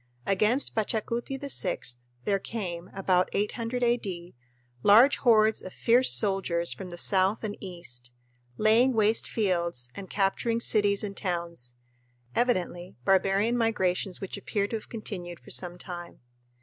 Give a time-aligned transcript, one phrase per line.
[0.25, 4.33] Against Pachacuti VI there came (about 800 A.D.)
[4.81, 8.11] large hordes of fierce soldiers from the south and east,
[8.57, 11.75] laying waste fields and capturing cities and towns;
[12.33, 16.19] evidently barbarian migrations which appear to have continued for some time.